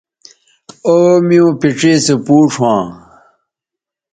او 0.87 0.95
میوں 1.27 1.51
پڇے 1.59 1.93
سو 2.05 2.15
پوڇ 2.25 2.49
ھواں 2.57 2.83